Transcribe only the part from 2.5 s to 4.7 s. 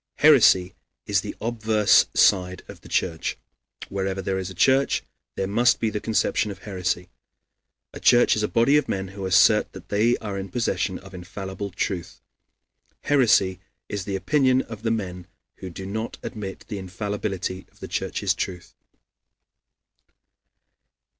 of the Church. Wherever there is a